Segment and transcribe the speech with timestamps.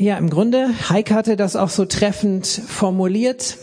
[0.00, 3.58] Ja, im Grunde, Heike hatte das auch so treffend formuliert.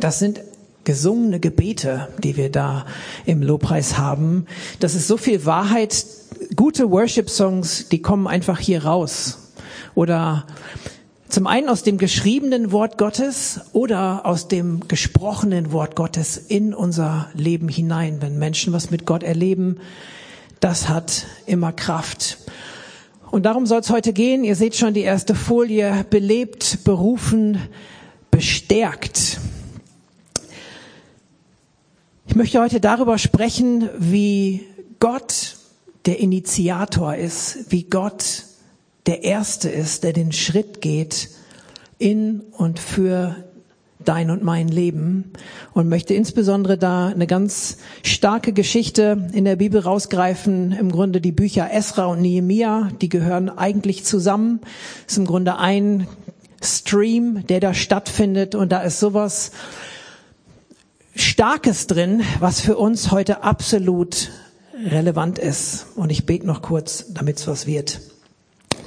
[0.00, 0.40] Das sind
[0.82, 2.84] gesungene Gebete, die wir da
[3.26, 4.46] im Lobpreis haben.
[4.80, 6.04] Das ist so viel Wahrheit.
[6.56, 9.52] Gute Worship-Songs, die kommen einfach hier raus.
[9.94, 10.46] Oder
[11.28, 17.28] zum einen aus dem geschriebenen Wort Gottes oder aus dem gesprochenen Wort Gottes in unser
[17.34, 18.20] Leben hinein.
[18.20, 19.78] Wenn Menschen was mit Gott erleben,
[20.58, 22.38] das hat immer Kraft.
[23.30, 24.44] Und darum soll es heute gehen.
[24.44, 26.04] Ihr seht schon die erste Folie.
[26.08, 27.60] Belebt, berufen,
[28.30, 29.38] bestärkt.
[32.28, 34.66] Ich möchte heute darüber sprechen, wie
[35.00, 35.56] Gott
[36.06, 38.44] der Initiator ist, wie Gott
[39.06, 41.30] der Erste ist, der den Schritt geht
[41.98, 43.36] in und für
[44.08, 45.32] dein und mein Leben
[45.72, 50.72] und möchte insbesondere da eine ganz starke Geschichte in der Bibel rausgreifen.
[50.72, 54.60] Im Grunde die Bücher Esra und Nehemia, die gehören eigentlich zusammen.
[55.04, 56.06] Das ist im Grunde ein
[56.62, 59.52] Stream, der da stattfindet und da ist sowas
[61.14, 64.30] Starkes drin, was für uns heute absolut
[64.84, 65.86] relevant ist.
[65.96, 68.00] Und ich bete noch kurz, damit es was wird.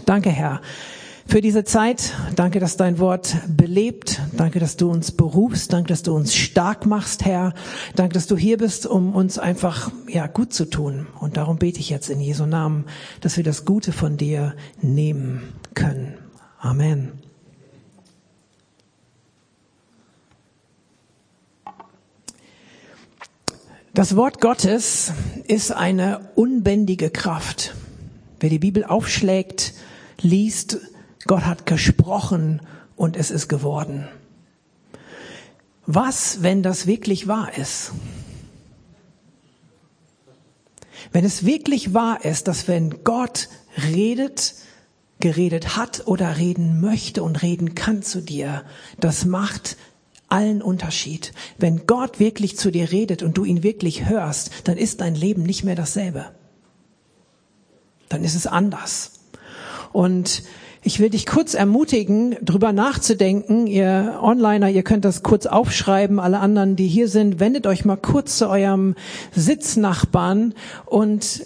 [0.05, 0.61] Danke, Herr
[1.29, 2.13] für diese Zeit.
[2.35, 4.19] Danke, dass dein Wort belebt.
[4.35, 5.71] Danke, dass du uns berufst.
[5.71, 7.53] Danke, dass du uns stark machst, Herr.
[7.95, 11.05] Danke, dass du hier bist, um uns einfach, ja, gut zu tun.
[11.19, 12.85] Und darum bete ich jetzt in Jesu Namen,
[13.21, 16.17] dass wir das Gute von dir nehmen können.
[16.57, 17.11] Amen.
[23.93, 25.13] Das Wort Gottes
[25.47, 27.75] ist eine unbändige Kraft.
[28.39, 29.73] Wer die Bibel aufschlägt,
[30.21, 30.79] liest,
[31.25, 32.61] Gott hat gesprochen
[32.95, 34.07] und es ist geworden.
[35.85, 37.91] Was, wenn das wirklich wahr ist?
[41.11, 43.49] Wenn es wirklich wahr ist, dass wenn Gott
[43.91, 44.53] redet,
[45.19, 48.63] geredet hat oder reden möchte und reden kann zu dir,
[48.99, 49.77] das macht
[50.29, 51.33] allen Unterschied.
[51.57, 55.43] Wenn Gott wirklich zu dir redet und du ihn wirklich hörst, dann ist dein Leben
[55.43, 56.31] nicht mehr dasselbe.
[58.09, 59.13] Dann ist es anders.
[59.91, 60.43] Und
[60.81, 63.67] ich will dich kurz ermutigen, drüber nachzudenken.
[63.67, 66.19] Ihr Onliner, ihr könnt das kurz aufschreiben.
[66.19, 68.95] Alle anderen, die hier sind, wendet euch mal kurz zu eurem
[69.35, 70.53] Sitznachbarn
[70.85, 71.45] und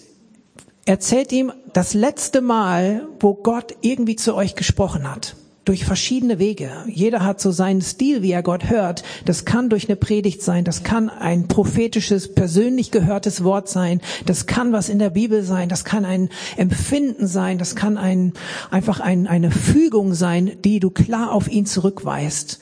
[0.85, 5.35] erzählt ihm das letzte Mal, wo Gott irgendwie zu euch gesprochen hat
[5.65, 6.69] durch verschiedene Wege.
[6.87, 9.03] Jeder hat so seinen Stil, wie er Gott hört.
[9.25, 14.45] Das kann durch eine Predigt sein, das kann ein prophetisches, persönlich gehörtes Wort sein, das
[14.45, 18.33] kann was in der Bibel sein, das kann ein Empfinden sein, das kann ein,
[18.71, 22.59] einfach ein, eine Fügung sein, die du klar auf ihn zurückweist.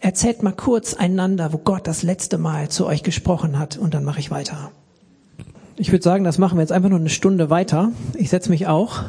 [0.00, 4.04] Erzählt mal kurz einander, wo Gott das letzte Mal zu euch gesprochen hat und dann
[4.04, 4.70] mache ich weiter.
[5.76, 7.90] Ich würde sagen, das machen wir jetzt einfach nur eine Stunde weiter.
[8.14, 9.02] Ich setze mich auch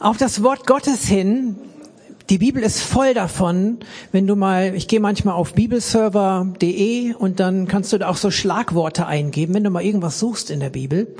[0.00, 1.56] auf das Wort Gottes hin.
[2.30, 3.78] Die Bibel ist voll davon.
[4.12, 8.30] Wenn du mal, ich gehe manchmal auf bibelserver.de und dann kannst du da auch so
[8.30, 11.14] Schlagworte eingeben, wenn du mal irgendwas suchst in der Bibel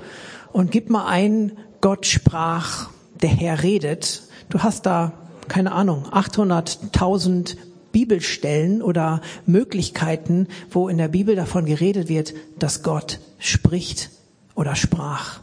[0.52, 2.90] und gib mal ein, Gott sprach,
[3.22, 4.22] der Herr redet.
[4.50, 5.12] Du hast da,
[5.48, 7.56] keine Ahnung, 800.000
[7.90, 14.10] Bibelstellen oder Möglichkeiten, wo in der Bibel davon geredet wird, dass Gott spricht
[14.54, 15.40] oder sprach.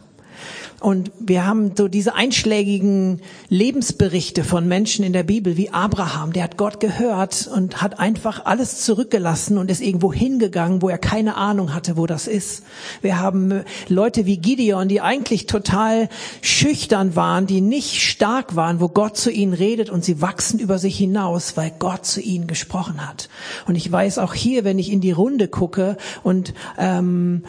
[0.82, 6.44] Und wir haben so diese einschlägigen Lebensberichte von Menschen in der Bibel wie Abraham, der
[6.44, 11.38] hat Gott gehört und hat einfach alles zurückgelassen und ist irgendwo hingegangen, wo er keine
[11.38, 12.64] Ahnung hatte, wo das ist.
[13.02, 16.10] Wir haben Leute wie Gideon, die eigentlich total
[16.42, 20.78] schüchtern waren, die nicht stark waren, wo Gott zu ihnen redet und sie wachsen über
[20.78, 23.30] sich hinaus, weil Gott zu ihnen gesprochen hat.
[23.66, 27.44] Und ich weiß auch hier, wenn ich in die Runde gucke und ähm,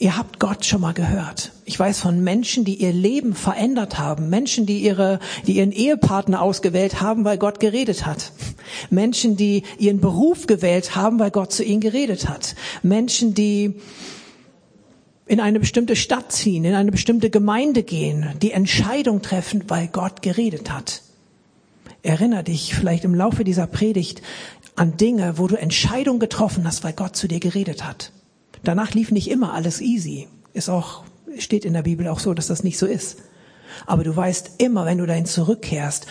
[0.00, 1.50] Ihr habt Gott schon mal gehört.
[1.64, 4.30] Ich weiß von Menschen, die ihr Leben verändert haben.
[4.30, 8.30] Menschen, die ihre, die ihren Ehepartner ausgewählt haben, weil Gott geredet hat.
[8.90, 12.54] Menschen, die ihren Beruf gewählt haben, weil Gott zu ihnen geredet hat.
[12.84, 13.74] Menschen, die
[15.26, 20.22] in eine bestimmte Stadt ziehen, in eine bestimmte Gemeinde gehen, die Entscheidung treffen, weil Gott
[20.22, 21.02] geredet hat.
[22.04, 24.22] Erinner dich vielleicht im Laufe dieser Predigt
[24.76, 28.12] an Dinge, wo du Entscheidungen getroffen hast, weil Gott zu dir geredet hat.
[28.64, 30.28] Danach lief nicht immer alles easy.
[30.52, 31.04] Ist auch,
[31.38, 33.18] steht in der Bibel auch so, dass das nicht so ist.
[33.86, 36.06] Aber du weißt immer, wenn du dahin zurückkehrst,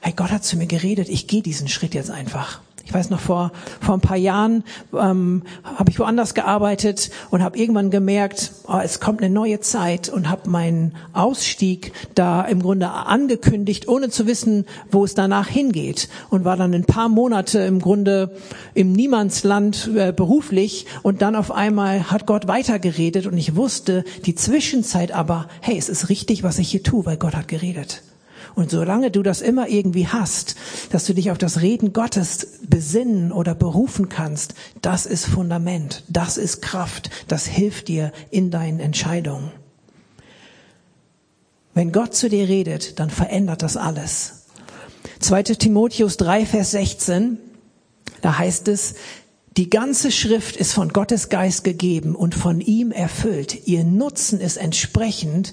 [0.00, 2.60] hey, Gott hat zu mir geredet, ich gehe diesen Schritt jetzt einfach.
[2.84, 7.58] Ich weiß noch vor vor ein paar Jahren ähm, habe ich woanders gearbeitet und habe
[7.58, 12.90] irgendwann gemerkt, oh, es kommt eine neue Zeit und habe meinen Ausstieg da im Grunde
[12.90, 17.80] angekündigt, ohne zu wissen, wo es danach hingeht und war dann ein paar Monate im
[17.80, 18.36] Grunde
[18.74, 24.34] im Niemandsland äh, beruflich und dann auf einmal hat Gott weitergeredet und ich wusste die
[24.34, 28.02] Zwischenzeit aber, hey, es ist richtig, was ich hier tue, weil Gott hat geredet.
[28.54, 30.56] Und solange du das immer irgendwie hast,
[30.90, 36.36] dass du dich auf das Reden Gottes besinnen oder berufen kannst, das ist Fundament, das
[36.36, 39.50] ist Kraft, das hilft dir in deinen Entscheidungen.
[41.74, 44.46] Wenn Gott zu dir redet, dann verändert das alles.
[45.20, 45.42] 2.
[45.44, 47.38] Timotheus 3, Vers 16,
[48.20, 48.94] da heißt es,
[49.56, 53.66] die ganze Schrift ist von Gottes Geist gegeben und von ihm erfüllt.
[53.66, 55.52] Ihr Nutzen ist entsprechend.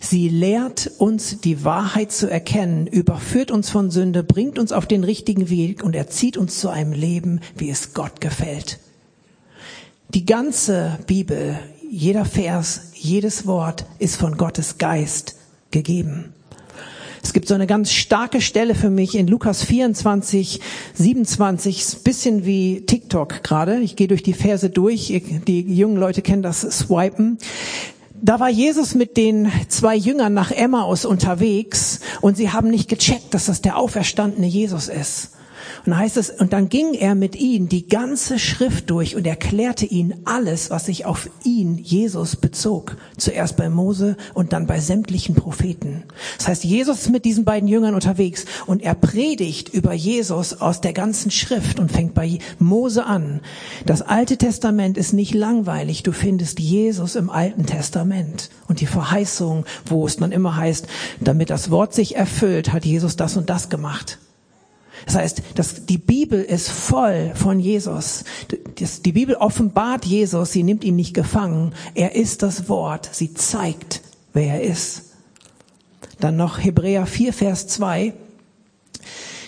[0.00, 5.02] Sie lehrt uns die Wahrheit zu erkennen, überführt uns von Sünde, bringt uns auf den
[5.02, 8.80] richtigen Weg und erzieht uns zu einem Leben, wie es Gott gefällt.
[10.10, 11.58] Die ganze Bibel,
[11.90, 15.36] jeder Vers, jedes Wort ist von Gottes Geist
[15.70, 16.34] gegeben.
[17.22, 20.60] Es gibt so eine ganz starke Stelle für mich in Lukas 24,
[20.94, 23.78] 27, bisschen wie TikTok gerade.
[23.80, 25.22] Ich gehe durch die Verse durch.
[25.46, 27.38] Die jungen Leute kennen das Swipen.
[28.20, 33.32] Da war Jesus mit den zwei Jüngern nach Emmaus unterwegs und sie haben nicht gecheckt,
[33.32, 35.30] dass das der auferstandene Jesus ist.
[35.88, 39.26] Und dann heißt es, und dann ging er mit ihnen die ganze Schrift durch und
[39.26, 42.98] erklärte ihnen alles, was sich auf ihn, Jesus, bezog.
[43.16, 46.02] Zuerst bei Mose und dann bei sämtlichen Propheten.
[46.36, 50.82] Das heißt, Jesus ist mit diesen beiden Jüngern unterwegs und er predigt über Jesus aus
[50.82, 53.40] der ganzen Schrift und fängt bei Mose an.
[53.86, 56.02] Das Alte Testament ist nicht langweilig.
[56.02, 60.86] Du findest Jesus im Alten Testament und die Verheißung, wo es dann immer heißt,
[61.18, 64.18] damit das Wort sich erfüllt, hat Jesus das und das gemacht.
[65.06, 68.24] Das heißt, dass die Bibel ist voll von Jesus.
[69.04, 71.74] Die Bibel offenbart Jesus, sie nimmt ihn nicht gefangen.
[71.94, 74.02] Er ist das Wort, sie zeigt,
[74.32, 75.02] wer er ist.
[76.20, 78.12] Dann noch Hebräer 4, Vers 2.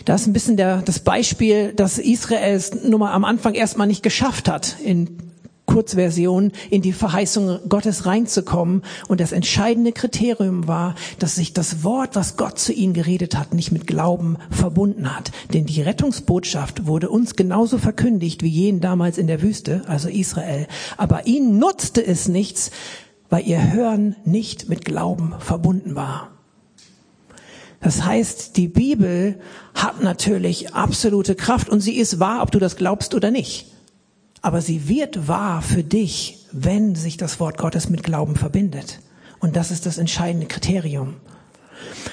[0.04, 3.86] Da ist ein bisschen der, das Beispiel, dass Israel es nur mal am Anfang erstmal
[3.86, 5.29] nicht geschafft hat, in
[5.70, 8.82] Kurzversion in die Verheißung Gottes reinzukommen.
[9.06, 13.54] Und das entscheidende Kriterium war, dass sich das Wort, was Gott zu ihnen geredet hat,
[13.54, 15.30] nicht mit Glauben verbunden hat.
[15.54, 20.66] Denn die Rettungsbotschaft wurde uns genauso verkündigt wie jenen damals in der Wüste, also Israel.
[20.96, 22.72] Aber ihnen nutzte es nichts,
[23.28, 26.32] weil ihr Hören nicht mit Glauben verbunden war.
[27.80, 29.40] Das heißt, die Bibel
[29.74, 33.66] hat natürlich absolute Kraft und sie ist wahr, ob du das glaubst oder nicht.
[34.42, 39.00] Aber sie wird wahr für dich, wenn sich das Wort Gottes mit Glauben verbindet.
[39.38, 41.16] Und das ist das entscheidende Kriterium.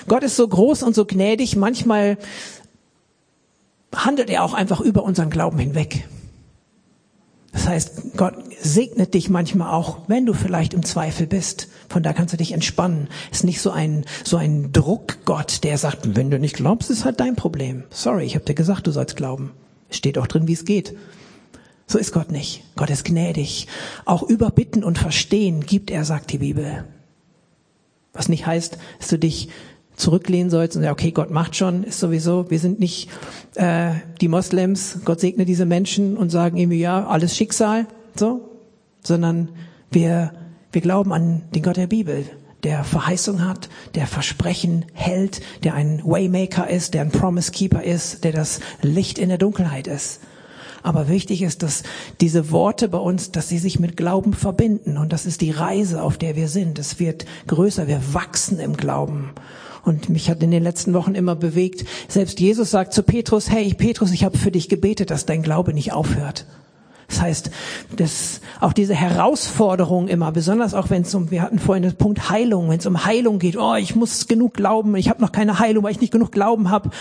[0.07, 2.17] Gott ist so groß und so gnädig, manchmal
[3.93, 6.07] handelt er auch einfach über unseren Glauben hinweg.
[7.51, 11.69] Das heißt, Gott segnet dich manchmal auch, wenn du vielleicht im Zweifel bist.
[11.89, 13.07] Von da kannst du dich entspannen.
[13.31, 17.19] Ist nicht so ein, so ein Druckgott, der sagt, wenn du nicht glaubst, ist halt
[17.19, 17.83] dein Problem.
[17.89, 19.51] Sorry, ich habe dir gesagt, du sollst glauben.
[19.89, 20.95] Es steht auch drin, wie es geht.
[21.87, 22.63] So ist Gott nicht.
[22.75, 23.67] Gott ist gnädig.
[24.03, 26.83] Auch über Bitten und Verstehen gibt er, sagt die Bibel.
[28.11, 29.49] Was nicht heißt, dass du dich
[29.95, 33.09] zurücklehnen sollst und sagst, okay, Gott macht schon, ist sowieso, wir sind nicht
[33.55, 33.91] äh,
[34.21, 38.49] die Moslems, Gott segne diese Menschen und sagen irgendwie, ja, alles Schicksal, so,
[39.01, 39.49] sondern
[39.89, 40.33] wir,
[40.71, 42.25] wir glauben an den Gott der Bibel,
[42.63, 48.23] der Verheißung hat, der Versprechen hält, der ein Waymaker ist, der ein Promise Keeper ist,
[48.23, 50.19] der das Licht in der Dunkelheit ist.
[50.87, 51.83] Aber wichtig ist, dass
[52.21, 54.97] diese Worte bei uns, dass sie sich mit Glauben verbinden.
[54.97, 56.79] Und das ist die Reise, auf der wir sind.
[56.79, 59.31] Es wird größer, wir wachsen im Glauben.
[59.83, 63.73] Und mich hat in den letzten Wochen immer bewegt, selbst Jesus sagt zu Petrus, hey
[63.73, 66.45] Petrus, ich habe für dich gebetet, dass dein Glaube nicht aufhört.
[67.09, 67.51] Das heißt,
[67.97, 72.29] dass auch diese Herausforderung immer, besonders auch wenn es um, wir hatten vorhin den Punkt
[72.29, 75.59] Heilung, wenn es um Heilung geht, oh, ich muss genug glauben, ich habe noch keine
[75.59, 76.91] Heilung, weil ich nicht genug Glauben habe.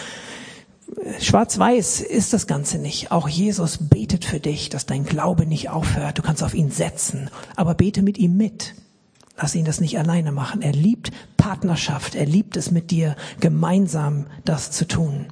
[1.20, 3.10] Schwarz-Weiß ist das Ganze nicht.
[3.10, 6.18] Auch Jesus betet für dich, dass dein Glaube nicht aufhört.
[6.18, 8.74] Du kannst auf ihn setzen, aber bete mit ihm mit.
[9.36, 10.62] Lass ihn das nicht alleine machen.
[10.62, 12.14] Er liebt Partnerschaft.
[12.14, 15.26] Er liebt es mit dir, gemeinsam das zu tun.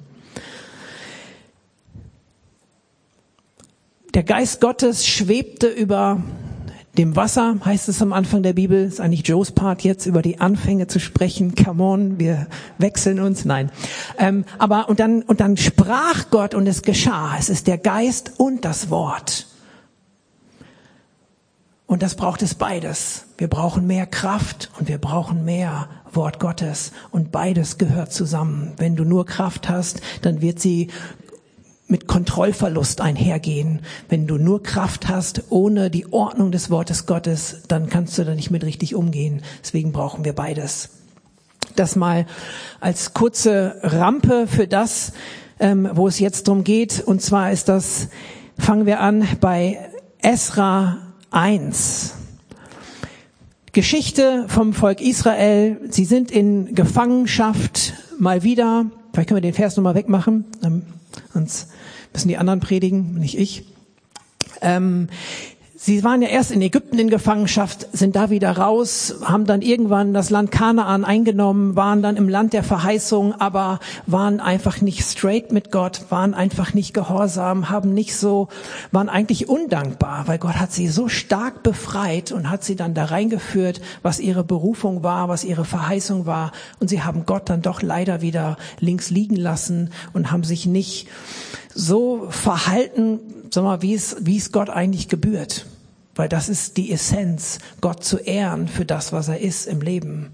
[4.13, 6.23] Der Geist Gottes schwebte über
[6.97, 10.41] dem Wasser heißt es am Anfang der Bibel, ist eigentlich Joes Part jetzt über die
[10.41, 11.55] Anfänge zu sprechen.
[11.55, 12.47] Come on, wir
[12.79, 13.45] wechseln uns.
[13.45, 13.71] Nein.
[14.19, 17.35] Ähm, aber und dann und dann sprach Gott und es geschah.
[17.39, 19.47] Es ist der Geist und das Wort.
[21.87, 23.27] Und das braucht es beides.
[23.39, 26.93] Wir brauchen mehr Kraft und wir brauchen mehr Wort Gottes.
[27.11, 28.73] Und beides gehört zusammen.
[28.77, 30.89] Wenn du nur Kraft hast, dann wird sie
[31.87, 33.81] mit Kontrollverlust einhergehen.
[34.09, 38.35] Wenn du nur Kraft hast, ohne die Ordnung des Wortes Gottes, dann kannst du da
[38.35, 39.43] nicht mit richtig umgehen.
[39.63, 40.91] Deswegen brauchen wir beides.
[41.77, 42.27] Das mal
[42.81, 45.13] als kurze Rampe für das,
[45.61, 47.01] ähm, wo es jetzt drum geht.
[47.01, 48.09] Und zwar ist das,
[48.59, 49.79] fangen wir an bei
[50.23, 50.99] Esra
[51.31, 52.15] 1.
[53.73, 55.81] Geschichte vom Volk Israel.
[55.91, 58.87] Sie sind in Gefangenschaft mal wieder.
[59.13, 60.45] Vielleicht können wir den Vers nochmal wegmachen.
[61.33, 61.69] Sonst
[62.13, 63.65] müssen die anderen predigen, nicht ich.
[64.61, 65.09] Ähm,
[65.87, 70.15] Sie waren ja erst in Ägypten in Gefangenschaft, sind da wieder raus, haben dann irgendwann
[70.15, 75.53] das Land Kanaan eingenommen, waren dann im Land der Verheißung, aber waren einfach nicht straight
[75.53, 78.49] mit Gott, waren einfach nicht gehorsam, haben nicht so,
[78.93, 83.05] waren eigentlich undankbar, weil Gott hat sie so stark befreit und hat sie dann da
[83.05, 86.53] reingeführt, was ihre Berufung war, was ihre Verheißung war.
[86.81, 91.09] Und sie haben Gott dann doch leider wieder links liegen lassen und haben sich nicht
[91.75, 95.67] so verhalten, sag mal, wie es, wie es Gott eigentlich gebührt.
[96.15, 100.31] Weil das ist die Essenz, Gott zu ehren für das, was er ist im Leben.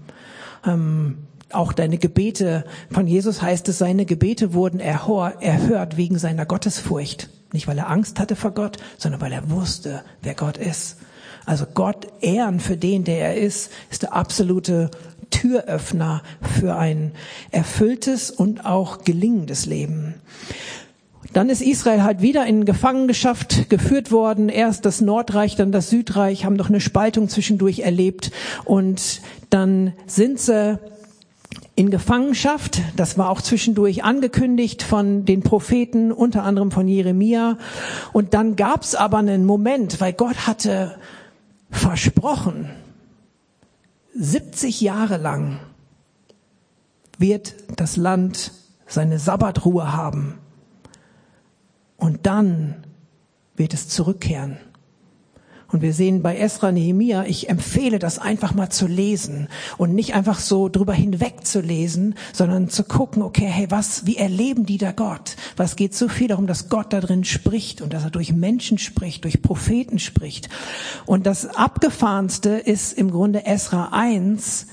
[0.65, 1.17] Ähm,
[1.51, 7.29] auch deine Gebete, von Jesus heißt es, seine Gebete wurden erhört wegen seiner Gottesfurcht.
[7.51, 10.97] Nicht weil er Angst hatte vor Gott, sondern weil er wusste, wer Gott ist.
[11.45, 14.91] Also Gott ehren für den, der er ist, ist der absolute
[15.31, 17.13] Türöffner für ein
[17.51, 20.15] erfülltes und auch gelingendes Leben.
[21.33, 24.49] Dann ist Israel halt wieder in Gefangenschaft geführt worden.
[24.49, 28.31] Erst das Nordreich, dann das Südreich, haben doch eine Spaltung zwischendurch erlebt.
[28.65, 30.77] Und dann sind sie
[31.75, 32.81] in Gefangenschaft.
[32.97, 37.57] Das war auch zwischendurch angekündigt von den Propheten, unter anderem von Jeremia.
[38.11, 40.97] Und dann gab es aber einen Moment, weil Gott hatte
[41.69, 42.69] versprochen,
[44.13, 45.59] 70 Jahre lang
[47.17, 48.51] wird das Land
[48.85, 50.40] seine Sabbatruhe haben.
[52.01, 52.83] Und dann
[53.55, 54.57] wird es zurückkehren.
[55.67, 60.15] Und wir sehen bei Esra Nehemia, ich empfehle das einfach mal zu lesen und nicht
[60.15, 64.79] einfach so drüber hinweg zu lesen, sondern zu gucken, okay, hey, was, wie erleben die
[64.79, 65.35] da Gott?
[65.57, 68.79] Was geht so viel darum, dass Gott da drin spricht und dass er durch Menschen
[68.79, 70.49] spricht, durch Propheten spricht.
[71.05, 74.65] Und das Abgefahrenste ist im Grunde Esra 1.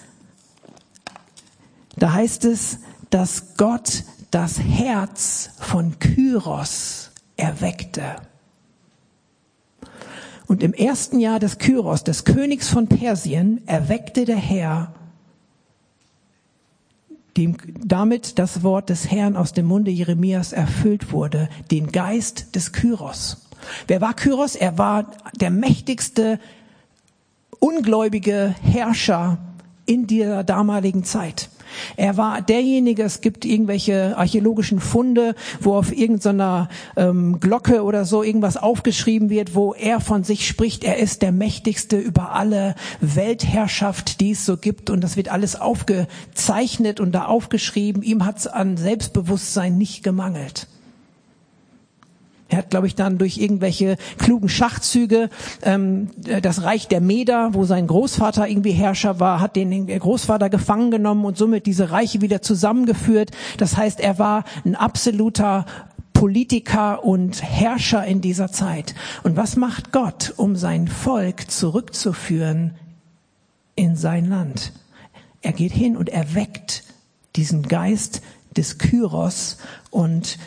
[1.96, 2.78] Da heißt es,
[3.10, 7.07] dass Gott das Herz von Kyros
[7.38, 8.16] erweckte.
[10.46, 14.92] Und im ersten Jahr des Kyros, des Königs von Persien, erweckte der Herr
[17.38, 22.72] dem damit das Wort des Herrn aus dem Munde Jeremias erfüllt wurde, den Geist des
[22.72, 23.46] Kyros.
[23.86, 24.56] Wer war Kyros?
[24.56, 26.40] Er war der mächtigste,
[27.60, 29.38] ungläubige Herrscher
[29.86, 31.48] in dieser damaligen Zeit.
[31.96, 38.22] Er war derjenige, es gibt irgendwelche archäologischen Funde, wo auf irgendeiner ähm, Glocke oder so
[38.22, 44.20] irgendwas aufgeschrieben wird, wo er von sich spricht, er ist der mächtigste über alle Weltherrschaft,
[44.20, 44.90] die es so gibt.
[44.90, 48.02] Und das wird alles aufgezeichnet und da aufgeschrieben.
[48.02, 50.66] Ihm hat es an Selbstbewusstsein nicht gemangelt.
[52.48, 55.28] Er hat, glaube ich, dann durch irgendwelche klugen Schachzüge
[55.62, 56.10] ähm,
[56.42, 61.26] das Reich der Meder, wo sein Großvater irgendwie Herrscher war, hat den Großvater gefangen genommen
[61.26, 63.32] und somit diese Reiche wieder zusammengeführt.
[63.58, 65.66] Das heißt, er war ein absoluter
[66.14, 68.94] Politiker und Herrscher in dieser Zeit.
[69.22, 72.74] Und was macht Gott, um sein Volk zurückzuführen
[73.76, 74.72] in sein Land?
[75.42, 76.82] Er geht hin und erweckt
[77.36, 78.22] diesen Geist
[78.56, 79.58] des Kyros
[79.90, 80.38] und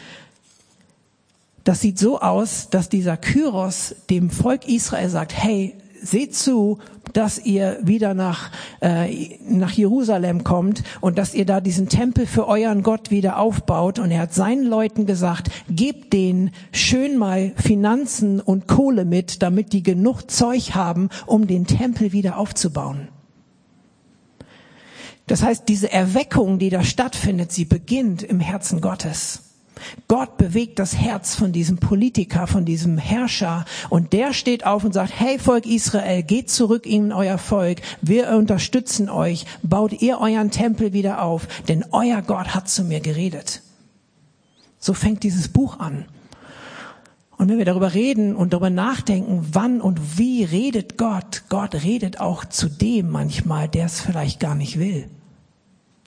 [1.63, 6.79] das sieht so aus, dass dieser Kyros dem Volk Israel sagt, hey, seht zu,
[7.13, 8.51] dass ihr wieder nach,
[8.81, 13.99] äh, nach Jerusalem kommt und dass ihr da diesen Tempel für euren Gott wieder aufbaut.
[13.99, 19.73] Und er hat seinen Leuten gesagt, gebt denen schön mal Finanzen und Kohle mit, damit
[19.73, 23.09] die genug Zeug haben, um den Tempel wieder aufzubauen.
[25.27, 29.50] Das heißt, diese Erweckung, die da stattfindet, sie beginnt im Herzen Gottes.
[30.07, 34.93] Gott bewegt das Herz von diesem Politiker, von diesem Herrscher und der steht auf und
[34.93, 40.51] sagt, hey Volk Israel, geht zurück in euer Volk, wir unterstützen euch, baut ihr euren
[40.51, 43.61] Tempel wieder auf, denn euer Gott hat zu mir geredet.
[44.79, 46.05] So fängt dieses Buch an.
[47.37, 52.19] Und wenn wir darüber reden und darüber nachdenken, wann und wie redet Gott, Gott redet
[52.19, 55.09] auch zu dem manchmal, der es vielleicht gar nicht will.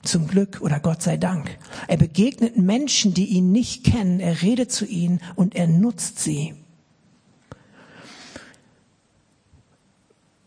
[0.05, 1.57] Zum Glück oder Gott sei Dank.
[1.87, 4.19] Er begegnet Menschen, die ihn nicht kennen.
[4.19, 6.53] Er redet zu ihnen und er nutzt sie.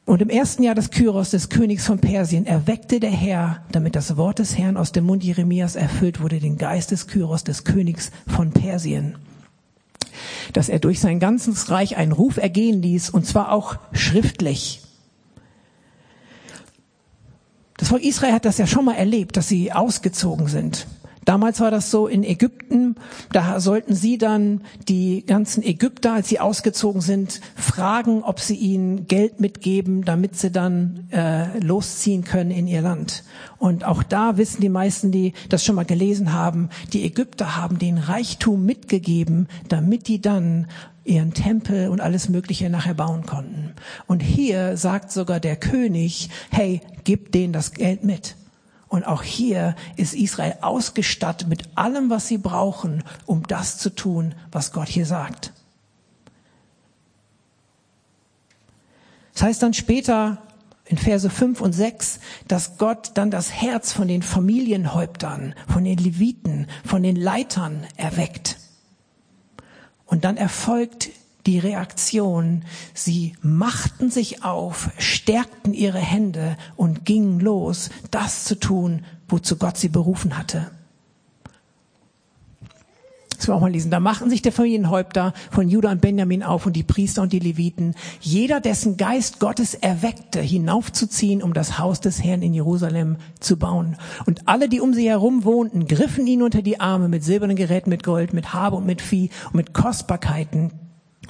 [0.04, 4.16] Und im ersten Jahr des Kyros, des Königs von Persien, erweckte der Herr, damit das
[4.16, 8.10] Wort des Herrn aus dem Mund Jeremias erfüllt wurde, den Geist des Kyros, des Königs
[8.26, 9.16] von Persien.
[10.52, 14.82] dass er durch sein ganzes Reich einen Ruf ergehen ließ, und zwar auch schriftlich.
[17.78, 20.86] Das Volk Israel hat das ja schon mal erlebt, dass sie ausgezogen sind.
[21.24, 22.96] Damals war das so in Ägypten,
[23.32, 29.06] da sollten sie dann die ganzen Ägypter, als sie ausgezogen sind, fragen, ob sie ihnen
[29.06, 33.24] Geld mitgeben, damit sie dann äh, losziehen können in ihr Land.
[33.58, 37.78] Und auch da wissen die meisten, die das schon mal gelesen haben, die Ägypter haben
[37.78, 40.66] den Reichtum mitgegeben, damit die dann
[41.08, 43.74] ihren Tempel und alles Mögliche nachher bauen konnten.
[44.06, 48.36] Und hier sagt sogar der König, hey, gib denen das Geld mit.
[48.88, 54.34] Und auch hier ist Israel ausgestattet mit allem, was sie brauchen, um das zu tun,
[54.50, 55.52] was Gott hier sagt.
[59.34, 60.42] Das heißt dann später
[60.86, 65.98] in Verse 5 und 6, dass Gott dann das Herz von den Familienhäuptern, von den
[65.98, 68.56] Leviten, von den Leitern erweckt.
[70.08, 71.10] Und dann erfolgt
[71.46, 72.64] die Reaktion.
[72.94, 79.76] Sie machten sich auf, stärkten ihre Hände und gingen los, das zu tun, wozu Gott
[79.76, 80.70] sie berufen hatte.
[83.38, 83.92] Das wir auch mal lesen.
[83.92, 87.38] Da machten sich die Familienhäupter von Judah und Benjamin auf und die Priester und die
[87.38, 93.56] Leviten, jeder dessen Geist Gottes erweckte, hinaufzuziehen, um das Haus des Herrn in Jerusalem zu
[93.56, 93.96] bauen.
[94.26, 97.90] Und alle, die um sie herum wohnten, griffen ihn unter die Arme mit silbernen Geräten,
[97.90, 100.72] mit Gold, mit Habe und mit Vieh und mit Kostbarkeiten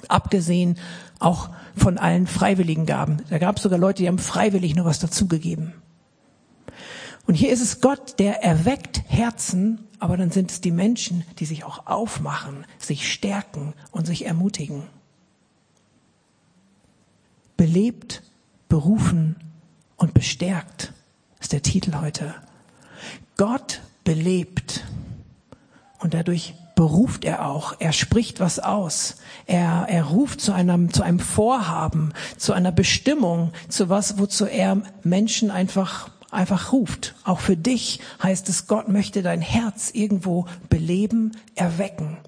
[0.08, 0.76] abgesehen
[1.18, 3.18] auch von allen freiwilligen Gaben.
[3.28, 5.74] Da gab es sogar Leute, die haben freiwillig nur was dazugegeben.
[7.26, 11.45] Und hier ist es Gott, der erweckt Herzen, aber dann sind es die Menschen, die
[11.45, 14.85] sich auch aufmachen, sich stärken und sich ermutigen.
[17.57, 18.23] Belebt,
[18.69, 19.37] berufen
[19.97, 20.93] und bestärkt
[21.40, 22.35] ist der Titel heute.
[23.37, 24.85] Gott belebt
[25.99, 27.75] und dadurch beruft er auch.
[27.81, 29.17] Er spricht was aus.
[29.47, 34.81] Er, er ruft zu einem, zu einem Vorhaben, zu einer Bestimmung, zu was, wozu er
[35.02, 37.14] Menschen einfach, einfach ruft.
[37.25, 42.18] Auch für dich heißt es, Gott möchte dein Herz irgendwo beleben, erwecken.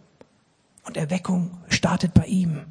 [0.84, 2.62] Und Erweckung startet bei ihm.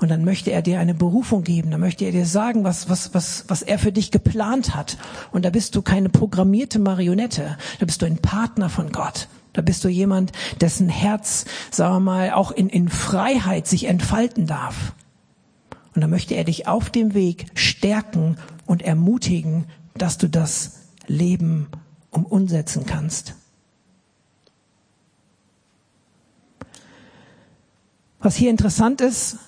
[0.00, 3.14] Und dann möchte er dir eine Berufung geben, dann möchte er dir sagen, was, was,
[3.14, 4.96] was, was er für dich geplant hat.
[5.32, 9.28] Und da bist du keine programmierte Marionette, da bist du ein Partner von Gott.
[9.54, 14.46] Da bist du jemand, dessen Herz, sagen wir mal, auch in, in Freiheit sich entfalten
[14.46, 14.94] darf.
[15.94, 21.68] Und da möchte er dich auf dem Weg stärken und ermutigen, dass du das Leben
[22.10, 23.34] um umsetzen kannst.
[28.20, 29.38] Was hier interessant ist,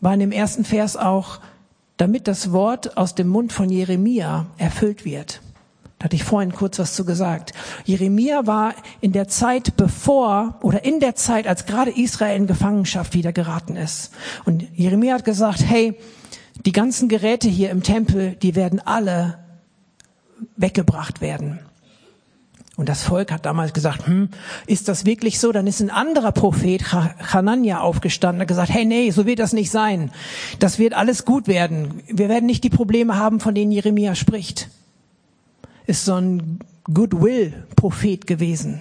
[0.00, 1.40] war in dem ersten Vers auch,
[1.96, 5.40] damit das Wort aus dem Mund von Jeremia erfüllt wird.
[5.98, 7.52] Da hatte ich vorhin kurz was zu gesagt.
[7.84, 13.14] Jeremia war in der Zeit bevor oder in der Zeit, als gerade Israel in Gefangenschaft
[13.14, 14.10] wieder geraten ist.
[14.44, 15.96] Und Jeremia hat gesagt, hey,
[16.64, 19.38] die ganzen Geräte hier im Tempel, die werden alle
[20.56, 21.60] weggebracht werden.
[22.76, 24.30] Und das Volk hat damals gesagt, hm,
[24.66, 25.52] ist das wirklich so?
[25.52, 29.70] Dann ist ein anderer Prophet, Hanania, aufgestanden und gesagt, hey, nee, so wird das nicht
[29.70, 30.10] sein.
[30.58, 32.02] Das wird alles gut werden.
[32.08, 34.68] Wir werden nicht die Probleme haben, von denen Jeremia spricht
[35.86, 36.58] ist so ein
[36.92, 38.80] Goodwill-Prophet gewesen.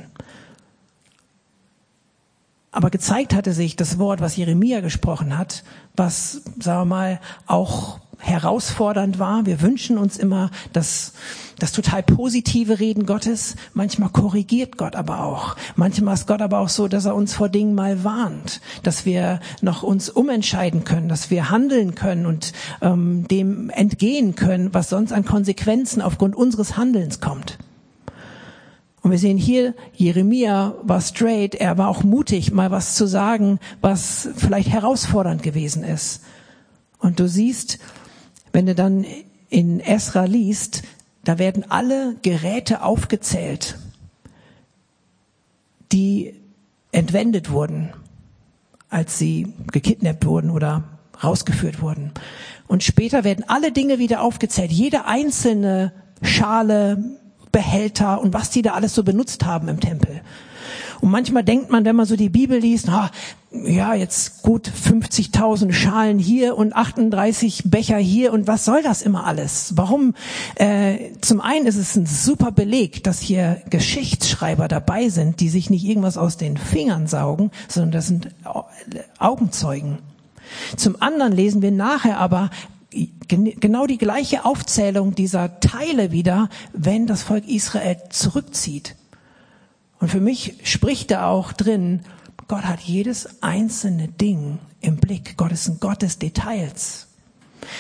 [2.72, 5.64] Aber gezeigt hatte sich das Wort, was Jeremia gesprochen hat,
[5.96, 9.46] was, sagen wir mal, auch herausfordernd war.
[9.46, 11.14] Wir wünschen uns immer das,
[11.60, 13.56] das total positive Reden Gottes.
[13.74, 15.58] Manchmal korrigiert Gott aber auch.
[15.76, 19.42] Manchmal ist Gott aber auch so, dass er uns vor Dingen mal warnt, dass wir
[19.62, 25.12] noch uns umentscheiden können, dass wir handeln können und ähm, dem entgehen können, was sonst
[25.12, 27.58] an Konsequenzen aufgrund unseres Handelns kommt.
[29.02, 33.60] Und wir sehen hier, Jeremia war straight, er war auch mutig, mal was zu sagen,
[33.82, 36.22] was vielleicht herausfordernd gewesen ist.
[37.00, 37.80] Und du siehst,
[38.54, 39.06] wenn du dann
[39.50, 40.84] in Esra liest,
[41.24, 43.80] da werden alle Geräte aufgezählt,
[45.92, 46.36] die
[46.92, 47.94] entwendet wurden,
[48.90, 50.84] als sie gekidnappt wurden oder
[51.24, 52.12] rausgeführt wurden.
[52.68, 57.20] Und später werden alle Dinge wieder aufgezählt, jede einzelne Schale,
[57.52, 60.22] Behälter und was die da alles so benutzt haben im Tempel.
[61.02, 63.10] Und manchmal denkt man, wenn man so die Bibel liest, na,
[63.52, 69.26] ja, jetzt gut 50.000 Schalen hier und 38 Becher hier und was soll das immer
[69.26, 69.74] alles?
[69.76, 70.14] Warum?
[70.56, 75.70] Äh, zum einen ist es ein super Beleg, dass hier Geschichtsschreiber dabei sind, die sich
[75.70, 78.30] nicht irgendwas aus den Fingern saugen, sondern das sind
[79.18, 79.98] Augenzeugen.
[80.78, 82.52] Zum anderen lesen wir nachher aber
[83.38, 88.96] genau die gleiche Aufzählung dieser Teile wieder, wenn das Volk Israel zurückzieht.
[90.00, 92.02] Und für mich spricht da auch drin,
[92.48, 95.38] Gott hat jedes einzelne Ding im Blick.
[95.38, 97.08] Gott ist ein Gott des Details.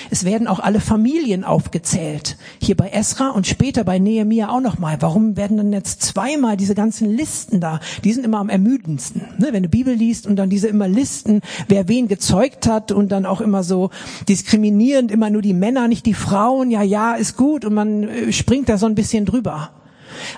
[0.10, 2.38] Es werden auch alle Familien aufgezählt.
[2.62, 4.98] Hier bei Esra und später bei Nehemia auch nochmal.
[5.02, 7.80] Warum werden dann jetzt zweimal diese ganzen Listen da?
[8.04, 9.22] Die sind immer am ermüdendsten.
[9.38, 9.50] Ne?
[9.52, 13.26] Wenn du Bibel liest und dann diese immer Listen, wer wen gezeugt hat und dann
[13.26, 13.89] auch immer so
[14.28, 16.72] diskriminierend, immer nur die Männer, nicht die Frauen.
[16.72, 19.72] Ja, ja, ist gut und man äh, springt da so ein bisschen drüber.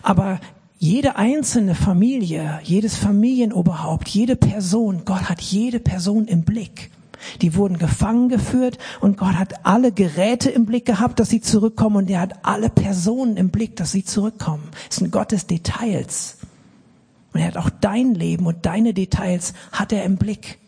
[0.01, 0.39] Aber
[0.83, 6.91] jede einzelne Familie, jedes Familienoberhaupt, jede Person, Gott hat jede Person im Blick.
[7.41, 11.97] Die wurden gefangen geführt und Gott hat alle Geräte im Blick gehabt, dass sie zurückkommen
[11.97, 14.69] und er hat alle Personen im Blick, dass sie zurückkommen.
[14.89, 16.37] Es ist ein Gott des Details.
[17.33, 20.59] Und er hat auch dein Leben und deine Details hat er im Blick.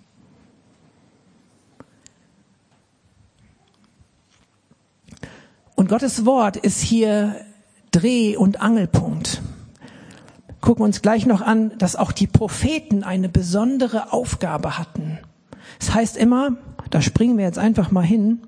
[5.75, 7.35] Und Gottes Wort ist hier
[7.91, 9.41] Dreh- und Angelpunkt.
[10.61, 15.14] Gucken wir uns gleich noch an, dass auch die Propheten eine besondere Aufgabe hatten.
[15.79, 16.57] Es das heißt immer,
[16.89, 18.39] da springen wir jetzt einfach mal hin,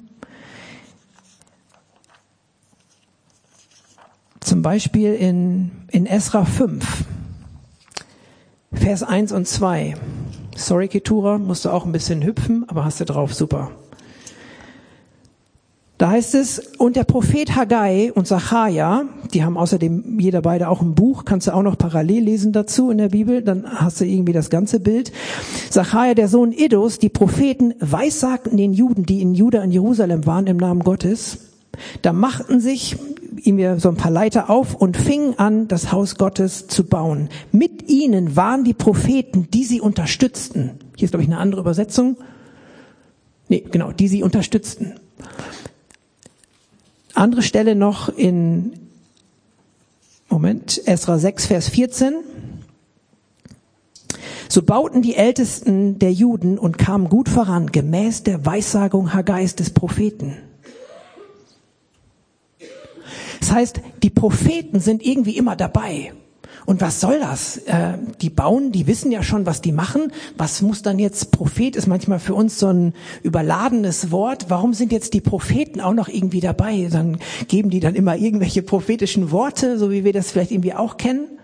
[4.39, 7.05] zum Beispiel in, in Esra 5,
[8.71, 9.95] Vers 1 und 2.
[10.55, 13.71] Sorry, Ketura, musst du auch ein bisschen hüpfen, aber hast du drauf, super.
[15.97, 20.81] Da heißt es, und der Prophet Haggai und Zacharia, die haben außerdem jeder beide auch
[20.81, 24.05] ein Buch, kannst du auch noch parallel lesen dazu in der Bibel, dann hast du
[24.05, 25.11] irgendwie das ganze Bild.
[25.71, 30.45] Zacharia, der Sohn Idus, die Propheten weissagten den Juden, die in Juda und Jerusalem waren,
[30.45, 31.39] im Namen Gottes.
[32.03, 32.97] Da machten sich
[33.41, 37.29] ihm so ein paar Leiter auf und fingen an, das Haus Gottes zu bauen.
[37.51, 40.71] Mit ihnen waren die Propheten, die sie unterstützten.
[40.95, 42.17] Hier ist, glaube ich, eine andere Übersetzung.
[43.49, 44.93] Nee, genau, die sie unterstützten.
[47.17, 48.73] Andere Stelle noch in,
[50.29, 52.13] Moment, Esra 6, Vers 14.
[54.47, 59.71] So bauten die Ältesten der Juden und kamen gut voran, gemäß der Weissagung Haggais des
[59.71, 60.37] Propheten.
[63.39, 66.13] Das heißt, die Propheten sind irgendwie immer dabei.
[66.67, 67.55] Und was soll das?
[67.59, 70.11] Äh, die bauen, die wissen ja schon, was die machen.
[70.35, 74.47] Was muss dann jetzt Prophet ist manchmal für uns so ein überladenes Wort.
[74.49, 76.89] Warum sind jetzt die Propheten auch noch irgendwie dabei?
[76.91, 80.97] Dann geben die dann immer irgendwelche prophetischen Worte, so wie wir das vielleicht irgendwie auch
[80.97, 81.36] kennen.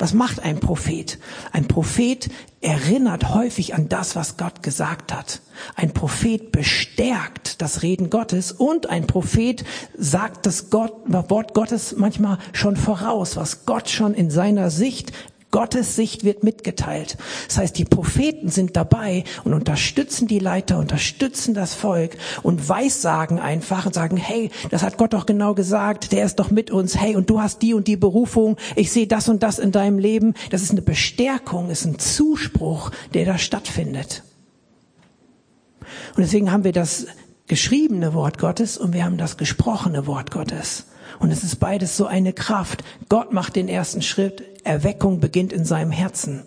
[0.00, 1.18] Was macht ein Prophet?
[1.52, 2.30] Ein Prophet
[2.62, 5.42] erinnert häufig an das, was Gott gesagt hat.
[5.76, 9.62] Ein Prophet bestärkt das Reden Gottes und ein Prophet
[9.98, 15.12] sagt das Gott, Wort Gottes manchmal schon voraus, was Gott schon in seiner Sicht
[15.50, 17.16] Gottes Sicht wird mitgeteilt.
[17.48, 23.38] Das heißt, die Propheten sind dabei und unterstützen die Leiter, unterstützen das Volk und weissagen
[23.38, 26.96] einfach und sagen, hey, das hat Gott doch genau gesagt, der ist doch mit uns,
[26.96, 29.98] hey, und du hast die und die Berufung, ich sehe das und das in deinem
[29.98, 30.34] Leben.
[30.50, 34.22] Das ist eine Bestärkung, ist ein Zuspruch, der da stattfindet.
[36.16, 37.06] Und deswegen haben wir das
[37.48, 40.84] geschriebene Wort Gottes und wir haben das gesprochene Wort Gottes.
[41.20, 42.82] Und es ist beides so eine Kraft.
[43.08, 44.42] Gott macht den ersten Schritt.
[44.64, 46.42] Erweckung beginnt in seinem Herzen.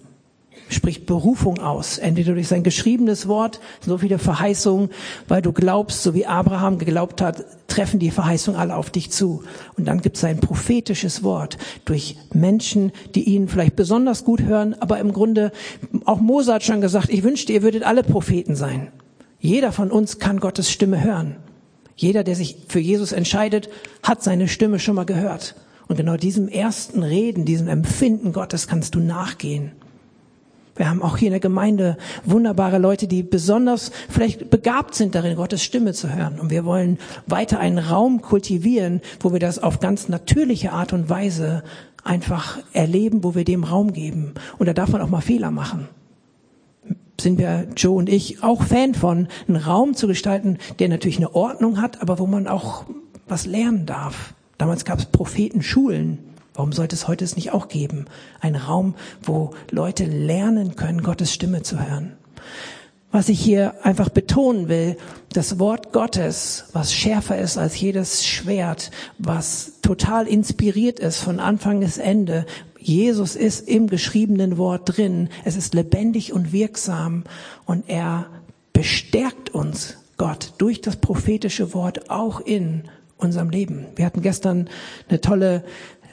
[0.68, 2.00] Spricht Berufung aus.
[2.00, 4.90] Entweder durch sein geschriebenes Wort, so viele Verheißungen,
[5.28, 9.44] weil du glaubst, so wie Abraham geglaubt hat, treffen die Verheißungen alle auf dich zu.
[9.78, 14.76] Und dann gibt es sein prophetisches Wort durch Menschen, die ihn vielleicht besonders gut hören,
[14.80, 15.52] aber im Grunde,
[16.06, 18.92] auch Mose hat schon gesagt, ich wünschte, ihr würdet alle Propheten sein.
[19.40, 21.36] Jeder von uns kann Gottes Stimme hören.
[21.96, 23.70] Jeder, der sich für Jesus entscheidet,
[24.02, 25.56] hat seine Stimme schon mal gehört.
[25.88, 29.72] Und genau diesem ersten Reden, diesem Empfinden Gottes kannst du nachgehen.
[30.76, 35.36] Wir haben auch hier in der Gemeinde wunderbare Leute, die besonders vielleicht begabt sind darin,
[35.36, 36.40] Gottes Stimme zu hören.
[36.40, 41.10] Und wir wollen weiter einen Raum kultivieren, wo wir das auf ganz natürliche Art und
[41.10, 41.64] Weise
[42.04, 44.34] einfach erleben, wo wir dem Raum geben.
[44.58, 45.88] Und da darf man auch mal Fehler machen
[47.24, 51.34] sind wir, Joe und ich, auch Fan von, einen Raum zu gestalten, der natürlich eine
[51.34, 52.86] Ordnung hat, aber wo man auch
[53.28, 54.34] was lernen darf.
[54.58, 56.20] Damals gab es Prophetenschulen.
[56.54, 58.06] Warum sollte es heute es nicht auch geben?
[58.40, 62.14] Ein Raum, wo Leute lernen können, Gottes Stimme zu hören.
[63.12, 64.98] Was ich hier einfach betonen will,
[65.34, 71.80] das Wort Gottes, was schärfer ist als jedes Schwert, was total inspiriert ist von Anfang
[71.80, 72.46] bis Ende,
[72.88, 75.30] Jesus ist im geschriebenen Wort drin.
[75.46, 77.24] Es ist lebendig und wirksam
[77.66, 78.28] und er
[78.74, 82.84] bestärkt uns, Gott, durch das prophetische Wort auch in
[83.18, 83.86] unserem Leben.
[83.96, 84.70] Wir hatten gestern
[85.08, 85.64] eine tolle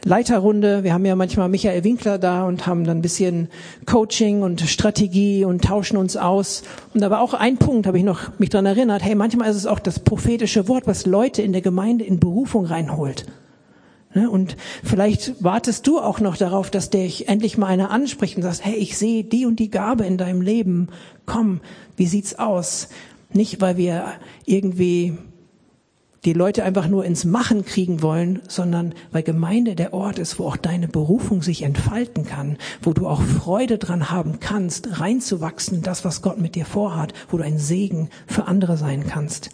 [0.05, 0.83] Leiterrunde.
[0.83, 3.49] Wir haben ja manchmal Michael Winkler da und haben dann ein bisschen
[3.85, 6.63] Coaching und Strategie und tauschen uns aus.
[6.95, 9.03] Und da war auch ein Punkt, habe ich noch mich dran erinnert.
[9.03, 12.65] Hey, manchmal ist es auch das prophetische Wort, was Leute in der Gemeinde in Berufung
[12.65, 13.27] reinholt?
[14.15, 18.65] Und vielleicht wartest du auch noch darauf, dass dich endlich mal einer anspricht und sagst,
[18.65, 20.89] hey, ich sehe die und die Gabe in deinem Leben.
[21.27, 21.61] Komm,
[21.97, 22.89] wie sieht's aus?
[23.33, 24.07] Nicht, weil wir
[24.47, 25.17] irgendwie
[26.25, 30.47] die Leute einfach nur ins Machen kriegen wollen, sondern weil Gemeinde der Ort ist, wo
[30.47, 35.83] auch deine Berufung sich entfalten kann, wo du auch Freude dran haben kannst, reinzuwachsen in
[35.83, 39.51] das, was Gott mit dir vorhat, wo du ein Segen für andere sein kannst.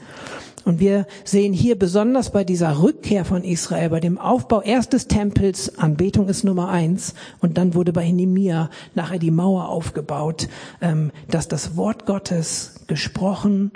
[0.66, 5.07] Und wir sehen hier besonders bei dieser Rückkehr von Israel, bei dem Aufbau erst des
[5.07, 10.48] Tempels, Anbetung ist Nummer eins, und dann wurde bei Nehemia nachher die Mauer aufgebaut,
[10.81, 13.70] ähm, dass das Wort Gottes gesprochen,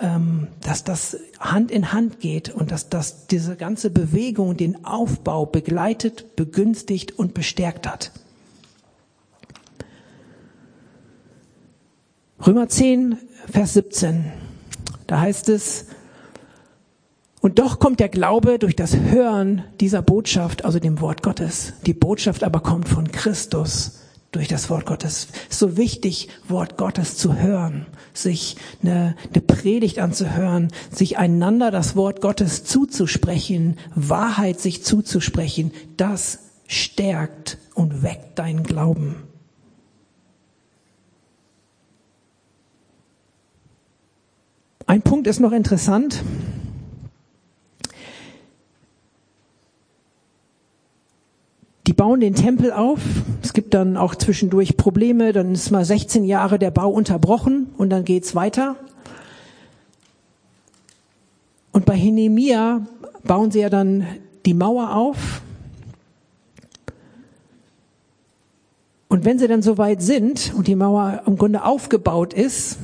[0.00, 5.46] ähm, dass das Hand in Hand geht und dass das diese ganze Bewegung den Aufbau
[5.46, 8.10] begleitet, begünstigt und bestärkt hat.
[12.44, 13.16] Römer 10,
[13.48, 14.32] Vers 17.
[15.06, 15.86] Da heißt es,
[17.42, 21.72] und doch kommt der Glaube durch das Hören dieser Botschaft, also dem Wort Gottes.
[21.84, 23.98] Die Botschaft aber kommt von Christus
[24.30, 25.26] durch das Wort Gottes.
[25.50, 32.20] So wichtig, Wort Gottes zu hören, sich eine, eine Predigt anzuhören, sich einander das Wort
[32.20, 35.72] Gottes zuzusprechen, Wahrheit sich zuzusprechen.
[35.96, 39.16] Das stärkt und weckt deinen Glauben.
[44.86, 46.22] Ein Punkt ist noch interessant.
[51.86, 53.00] Die bauen den Tempel auf.
[53.42, 55.32] Es gibt dann auch zwischendurch Probleme.
[55.32, 58.76] Dann ist mal 16 Jahre der Bau unterbrochen und dann geht's weiter.
[61.72, 62.86] Und bei Henemia
[63.24, 64.06] bauen sie ja dann
[64.46, 65.42] die Mauer auf.
[69.08, 72.78] Und wenn sie dann soweit sind und die Mauer im Grunde aufgebaut ist,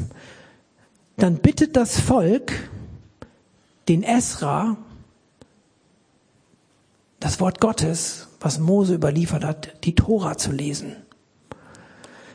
[1.17, 2.53] dann bittet das Volk
[3.89, 4.77] den Esra,
[7.21, 10.97] das Wort Gottes was Mose überliefert hat, die Tora zu lesen.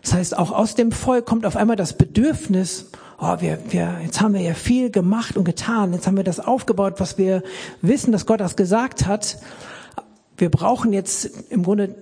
[0.01, 4.19] Das heißt, auch aus dem Volk kommt auf einmal das Bedürfnis, oh, wir, wir, jetzt
[4.19, 7.41] haben wir ja viel gemacht und getan, jetzt haben wir das aufgebaut, was wir
[7.81, 9.37] wissen, dass Gott das gesagt hat.
[10.35, 11.95] Wir brauchen jetzt im Grunde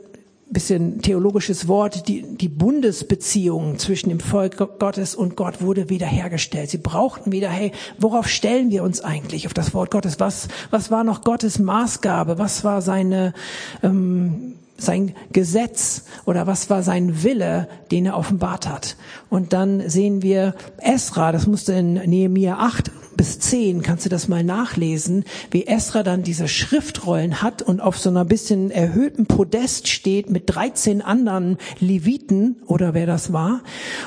[0.51, 6.69] bisschen theologisches Wort, die, die Bundesbeziehung zwischen dem Volk Gottes und Gott wurde wiederhergestellt.
[6.69, 10.19] Sie brauchten wieder, hey, worauf stellen wir uns eigentlich auf das Wort Gottes?
[10.19, 12.37] Was, was war noch Gottes Maßgabe?
[12.37, 13.33] Was war seine,
[13.81, 18.97] ähm, sein Gesetz oder was war sein Wille, den er offenbart hat?
[19.29, 22.91] Und dann sehen wir Esra, das musste in Nehemiah 8
[23.21, 27.99] bis 10 kannst du das mal nachlesen, wie Esra dann diese Schriftrollen hat und auf
[27.99, 33.61] so einer bisschen erhöhten Podest steht mit 13 anderen Leviten oder wer das war.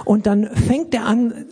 [0.04, 1.44] Und dann fängt er an,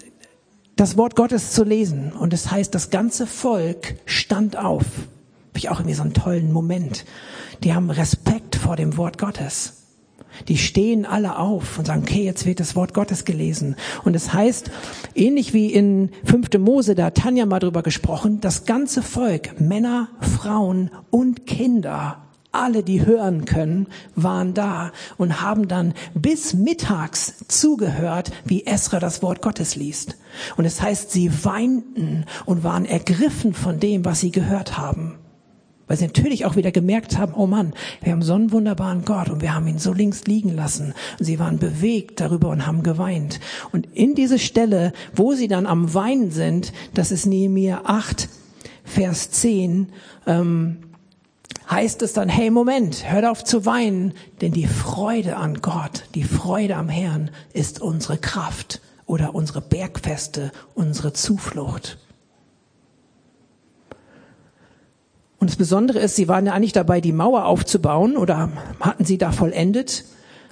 [0.74, 2.12] das Wort Gottes zu lesen.
[2.12, 4.85] Und es das heißt, das ganze Volk stand auf.
[4.85, 7.04] Habe ich auch irgendwie so einen tollen Moment.
[7.62, 9.83] Die haben Respekt vor dem Wort Gottes.
[10.48, 13.77] Die stehen alle auf und sagen, okay, jetzt wird das Wort Gottes gelesen.
[14.05, 14.70] Und es das heißt,
[15.14, 16.59] ähnlich wie in 5.
[16.59, 22.18] Mose, da hat Tanja mal drüber gesprochen, das ganze Volk, Männer, Frauen und Kinder,
[22.51, 29.22] alle, die hören können, waren da und haben dann bis mittags zugehört, wie Esra das
[29.22, 30.16] Wort Gottes liest.
[30.57, 35.18] Und es das heißt, sie weinten und waren ergriffen von dem, was sie gehört haben
[35.92, 39.28] weil sie natürlich auch wieder gemerkt haben, oh Mann, wir haben so einen wunderbaren Gott
[39.28, 40.94] und wir haben ihn so links liegen lassen.
[41.18, 43.40] Und sie waren bewegt darüber und haben geweint.
[43.72, 48.31] Und in diese Stelle, wo sie dann am Weinen sind, das ist Nehemiah 8,
[48.85, 49.88] Vers 10,
[50.26, 50.78] ähm,
[51.70, 56.24] heißt es dann, hey Moment, hört auf zu weinen, denn die Freude an Gott, die
[56.24, 61.98] Freude am Herrn ist unsere Kraft oder unsere Bergfeste, unsere Zuflucht.
[65.42, 69.18] Und das Besondere ist, sie waren ja eigentlich dabei, die Mauer aufzubauen oder hatten sie
[69.18, 70.05] da vollendet.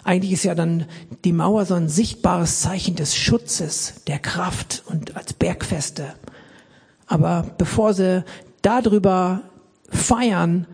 [0.02, 0.84] Eigentlich ist ja dann
[1.24, 6.06] die Mauer so ein sichtbares Zeichen des Schutzes, der Kraft und als Bergfeste.
[7.06, 8.24] Aber bevor sie
[8.62, 9.42] darüber
[9.90, 10.66] feiern,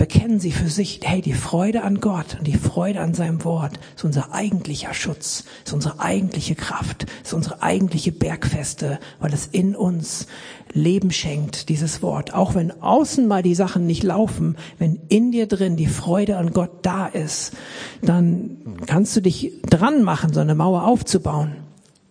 [0.00, 3.78] bekennen sie für sich, hey, die Freude an Gott und die Freude an seinem Wort
[3.94, 9.76] ist unser eigentlicher Schutz, ist unsere eigentliche Kraft, ist unsere eigentliche Bergfeste, weil es in
[9.76, 10.26] uns
[10.72, 12.32] Leben schenkt, dieses Wort.
[12.32, 16.54] Auch wenn außen mal die Sachen nicht laufen, wenn in dir drin die Freude an
[16.54, 17.52] Gott da ist,
[18.00, 21.56] dann kannst du dich dran machen, so eine Mauer aufzubauen.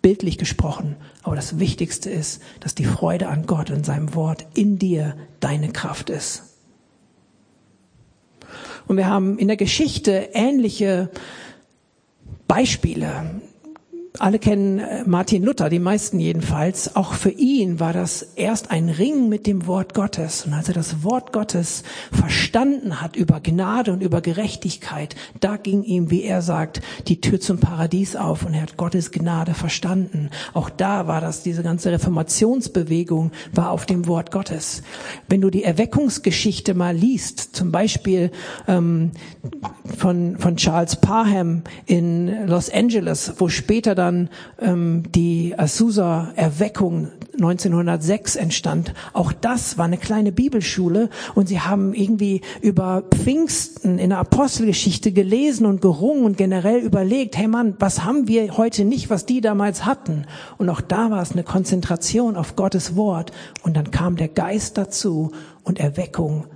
[0.03, 0.95] Bildlich gesprochen.
[1.23, 5.69] Aber das Wichtigste ist, dass die Freude an Gott und seinem Wort in dir deine
[5.69, 6.48] Kraft ist.
[8.89, 11.11] Und wir haben in der Geschichte ähnliche
[12.47, 13.39] Beispiele.
[14.19, 16.95] Alle kennen äh, Martin Luther, die meisten jedenfalls.
[16.95, 20.45] Auch für ihn war das erst ein Ring mit dem Wort Gottes.
[20.45, 25.83] Und als er das Wort Gottes verstanden hat über Gnade und über Gerechtigkeit, da ging
[25.83, 30.29] ihm, wie er sagt, die Tür zum Paradies auf und er hat Gottes Gnade verstanden.
[30.53, 34.83] Auch da war das, diese ganze Reformationsbewegung war auf dem Wort Gottes.
[35.29, 38.31] Wenn du die Erweckungsgeschichte mal liest, zum Beispiel
[38.67, 39.11] ähm,
[39.97, 48.35] von, von Charles Parham in Los Angeles, wo später dann dann ähm, die Azusa-Erweckung 1906
[48.35, 48.93] entstand.
[49.13, 55.11] Auch das war eine kleine Bibelschule und sie haben irgendwie über Pfingsten in der Apostelgeschichte
[55.11, 59.41] gelesen und gerungen und generell überlegt, hey Mann, was haben wir heute nicht, was die
[59.41, 60.25] damals hatten?
[60.57, 63.31] Und auch da war es eine Konzentration auf Gottes Wort
[63.63, 65.31] und dann kam der Geist dazu
[65.63, 66.47] und Erweckung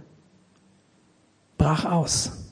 [1.58, 2.43] brach aus.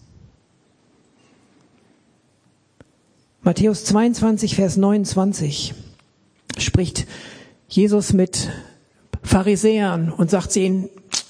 [3.43, 5.73] Matthäus 22, Vers 29
[6.59, 7.07] spricht
[7.67, 8.51] Jesus mit
[9.23, 10.89] Pharisäern und sagt zu ihnen,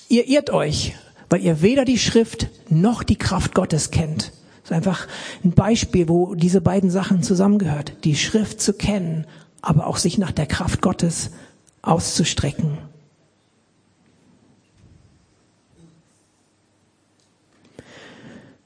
[0.09, 0.93] ihr irrt euch,
[1.29, 4.33] weil ihr weder die Schrift noch die Kraft Gottes kennt.
[4.63, 5.07] Das ist einfach
[5.45, 7.93] ein Beispiel, wo diese beiden Sachen zusammengehört.
[8.03, 9.25] Die Schrift zu kennen,
[9.61, 11.31] aber auch sich nach der Kraft Gottes
[11.81, 12.77] auszustrecken.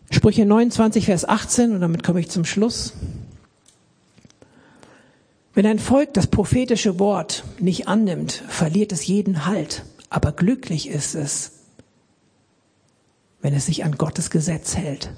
[0.10, 2.94] Sprüche 29, Vers 18, und damit komme ich zum Schluss.
[5.56, 9.86] Wenn ein Volk das prophetische Wort nicht annimmt, verliert es jeden Halt.
[10.10, 11.54] Aber glücklich ist es,
[13.42, 15.12] wenn es sich an Gottes Gesetz hält.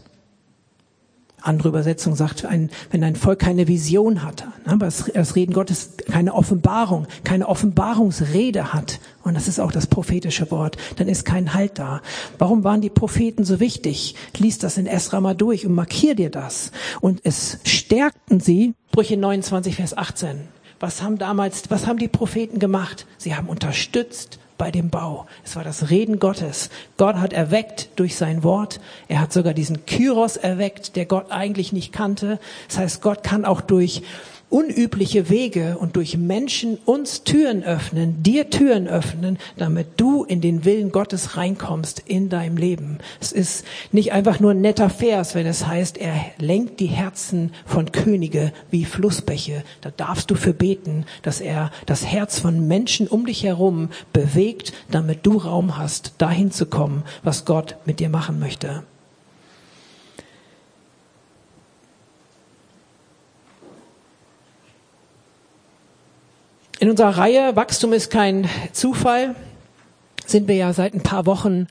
[1.42, 6.34] Andere Übersetzung sagt, ein, wenn ein Volk keine Vision hat, aber das Reden Gottes keine
[6.34, 11.80] Offenbarung, keine Offenbarungsrede hat, und das ist auch das prophetische Wort, dann ist kein Halt
[11.80, 12.02] da.
[12.38, 14.16] Warum waren die Propheten so wichtig?
[14.38, 16.72] Lies das in Esra mal durch und markier dir das.
[17.02, 20.40] Und es stärkten sie, Brüche 29, Vers 18.
[20.80, 23.06] Was haben damals, was haben die Propheten gemacht?
[23.18, 25.26] Sie haben unterstützt, bei dem Bau.
[25.44, 26.70] Es war das Reden Gottes.
[26.98, 28.80] Gott hat erweckt durch sein Wort.
[29.08, 32.40] Er hat sogar diesen Kyros erweckt, der Gott eigentlich nicht kannte.
[32.68, 34.02] Das heißt, Gott kann auch durch
[34.50, 40.64] unübliche Wege und durch Menschen uns Türen öffnen, dir Türen öffnen, damit du in den
[40.64, 43.00] Willen Gottes reinkommst in deinem Leben.
[43.20, 47.52] Es ist nicht einfach nur ein netter Vers, wenn es heißt, er lenkt die Herzen
[47.66, 49.64] von Könige wie Flussbäche.
[49.82, 54.74] Da darfst du für beten, dass er das Herz von Menschen um dich herum bewegt,
[54.90, 58.84] damit du Raum hast, dahin zu kommen, was Gott mit dir machen möchte.
[66.88, 69.36] In unserer Reihe Wachstum ist kein Zufall
[70.26, 71.68] sind wir ja seit ein paar Wochen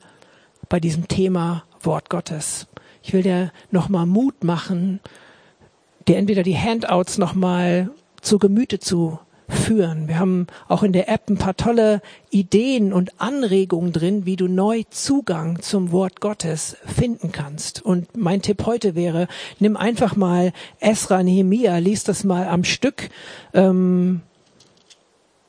[0.69, 2.67] bei diesem Thema Wort Gottes.
[3.01, 4.99] Ich will dir nochmal Mut machen,
[6.07, 7.89] dir entweder die Handouts nochmal
[8.21, 9.17] zu Gemüte zu
[9.49, 10.07] führen.
[10.07, 14.47] Wir haben auch in der App ein paar tolle Ideen und Anregungen drin, wie du
[14.47, 17.83] neu Zugang zum Wort Gottes finden kannst.
[17.83, 19.27] Und mein Tipp heute wäre,
[19.57, 23.09] nimm einfach mal Esra Nehemia, lies das mal am Stück.
[23.55, 24.21] Ähm,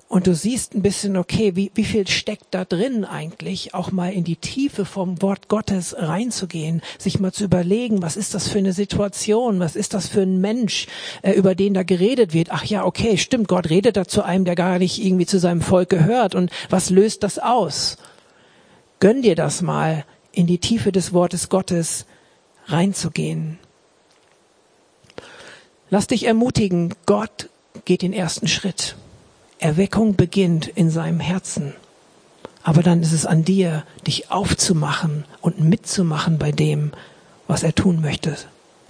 [0.08, 4.10] und du siehst ein bisschen, okay, wie, wie viel steckt da drin eigentlich, auch mal
[4.10, 8.58] in die Tiefe vom Wort Gottes reinzugehen, sich mal zu überlegen, was ist das für
[8.58, 10.86] eine Situation, was ist das für ein Mensch,
[11.20, 12.48] äh, über den da geredet wird.
[12.50, 15.60] Ach ja, okay, stimmt, Gott redet da zu einem, der gar nicht irgendwie zu seinem
[15.60, 16.34] Volk gehört.
[16.34, 17.98] Und was löst das aus?
[19.00, 22.06] Gönn dir das mal, in die Tiefe des Wortes Gottes
[22.66, 23.58] reinzugehen.
[25.90, 27.50] Lass dich ermutigen, Gott
[27.84, 28.96] geht den ersten Schritt.
[29.58, 31.74] Erweckung beginnt in seinem Herzen.
[32.62, 36.92] Aber dann ist es an dir, dich aufzumachen und mitzumachen bei dem,
[37.46, 38.36] was er tun möchte.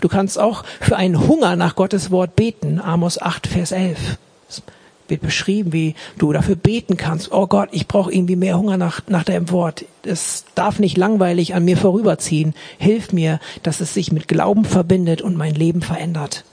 [0.00, 2.80] Du kannst auch für einen Hunger nach Gottes Wort beten.
[2.80, 4.18] Amos 8, Vers 11.
[4.48, 4.62] Es
[5.08, 7.32] wird beschrieben, wie du dafür beten kannst.
[7.32, 9.84] Oh Gott, ich brauche irgendwie mehr Hunger nach, nach deinem Wort.
[10.02, 12.54] Es darf nicht langweilig an mir vorüberziehen.
[12.78, 16.44] Hilf mir, dass es sich mit Glauben verbindet und mein Leben verändert.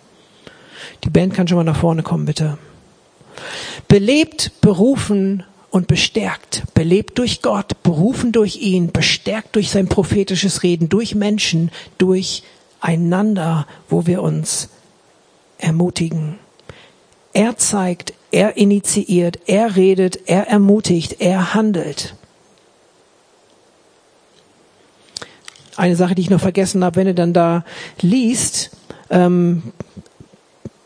[1.04, 2.58] Die Band kann schon mal nach vorne kommen, bitte.
[3.88, 6.64] Belebt, berufen und bestärkt.
[6.74, 12.44] Belebt durch Gott, berufen durch ihn, bestärkt durch sein prophetisches Reden, durch Menschen, durch
[12.80, 14.70] einander, wo wir uns
[15.58, 16.40] ermutigen.
[17.34, 22.16] Er zeigt, er initiiert, er redet, er ermutigt, er handelt.
[25.76, 27.66] Eine Sache, die ich noch vergessen habe, wenn du dann da
[28.00, 28.72] liest,
[29.10, 29.74] ähm,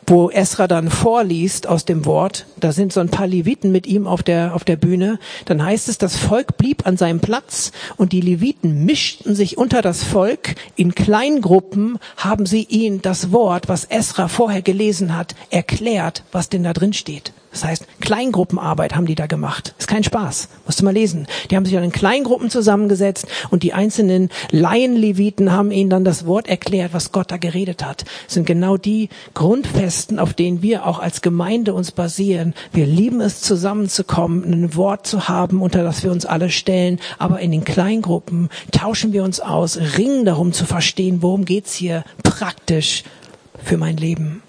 [0.10, 4.08] wo Esra dann vorliest aus dem Wort, da sind so ein paar Leviten mit ihm
[4.08, 8.12] auf der, auf der Bühne, dann heißt es, das Volk blieb an seinem Platz und
[8.12, 10.56] die Leviten mischten sich unter das Volk.
[10.76, 16.64] In Kleingruppen haben sie ihn das Wort, was Esra vorher gelesen hat, erklärt, was denn
[16.64, 17.32] da drin steht.
[17.52, 19.74] Das heißt, Kleingruppenarbeit haben die da gemacht.
[19.80, 20.50] Ist kein Spaß.
[20.66, 21.28] Musst du mal lesen.
[21.50, 26.28] Die haben sich dann in Kleingruppen zusammengesetzt und die einzelnen Laienleviten haben ihnen dann das
[26.28, 28.06] Wort erklärt, was Gott da geredet hat.
[28.26, 32.54] Das sind genau die Grundfesten, auf denen wir auch als Gemeinde uns basieren.
[32.72, 37.00] Wir lieben es, zusammenzukommen, ein Wort zu haben, unter das wir uns alle stellen.
[37.18, 42.04] Aber in den Kleingruppen tauschen wir uns aus, ringen darum zu verstehen, worum geht's hier
[42.24, 43.04] praktisch
[43.64, 44.42] für mein Leben.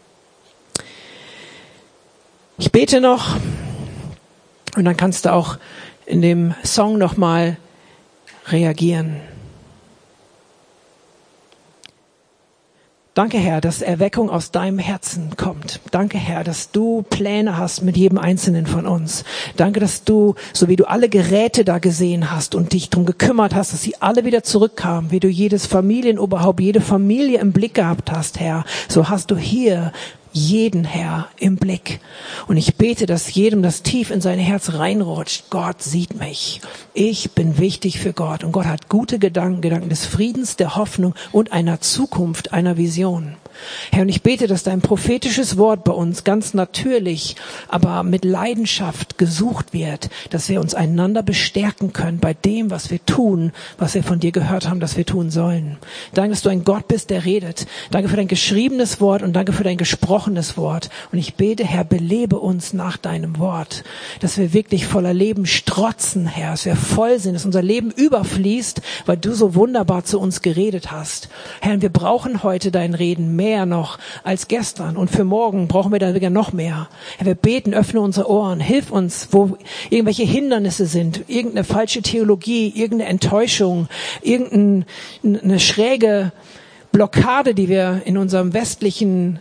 [2.58, 3.36] Ich bete noch
[4.76, 5.58] und dann kannst du auch
[6.06, 7.56] in dem Song nochmal
[8.48, 9.16] reagieren.
[13.20, 15.80] Danke, Herr, dass Erweckung aus deinem Herzen kommt.
[15.90, 19.24] Danke, Herr, dass du Pläne hast mit jedem Einzelnen von uns.
[19.58, 23.54] Danke, dass du, so wie du alle Geräte da gesehen hast und dich darum gekümmert
[23.54, 28.10] hast, dass sie alle wieder zurückkamen, wie du jedes Familienoberhaupt, jede Familie im Blick gehabt
[28.10, 29.92] hast, Herr, so hast du hier
[30.32, 32.00] jeden Herr im Blick.
[32.46, 35.44] Und ich bete, dass jedem das tief in sein Herz reinrutscht.
[35.50, 36.60] Gott sieht mich.
[36.94, 38.44] Ich bin wichtig für Gott.
[38.44, 43.36] Und Gott hat gute Gedanken, Gedanken des Friedens, der Hoffnung und einer Zukunft, einer Vision.
[43.90, 47.36] Herr, und ich bete, dass dein prophetisches Wort bei uns ganz natürlich,
[47.68, 53.04] aber mit Leidenschaft gesucht wird, dass wir uns einander bestärken können bei dem, was wir
[53.04, 55.76] tun, was wir von dir gehört haben, dass wir tun sollen.
[56.14, 57.66] Danke, dass du ein Gott bist, der redet.
[57.90, 60.90] Danke für dein geschriebenes Wort und danke für dein gesprochenes Wort.
[61.12, 63.84] Und ich bete, Herr, belebe uns nach deinem Wort,
[64.20, 68.80] dass wir wirklich voller Leben strotzen, Herr, dass wir voll sind, dass unser Leben überfließt,
[69.06, 71.28] weil du so wunderbar zu uns geredet hast.
[71.60, 74.96] Herr, wir brauchen heute dein Reden mehr mehr noch als gestern.
[74.96, 76.88] Und für morgen brauchen wir dann wieder noch mehr.
[77.18, 79.58] Herr, wir beten, öffne unsere Ohren, hilf uns, wo
[79.90, 83.88] irgendwelche Hindernisse sind, irgendeine falsche Theologie, irgendeine Enttäuschung,
[84.22, 86.30] irgendeine schräge
[86.92, 89.40] Blockade, die wir in unserem westlichen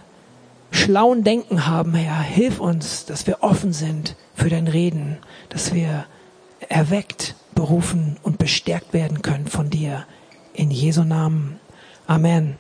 [0.72, 2.22] schlauen Denken haben, Herr.
[2.22, 5.18] Hilf uns, dass wir offen sind für dein Reden,
[5.50, 6.06] dass wir
[6.68, 10.06] erweckt, berufen und bestärkt werden können von dir.
[10.54, 11.60] In Jesu Namen.
[12.08, 12.58] Amen.